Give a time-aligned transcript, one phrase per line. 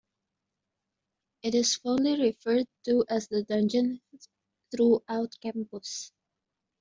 [1.43, 4.01] It is fondly referred to as "The Dungeon"
[4.75, 6.11] throughout campus.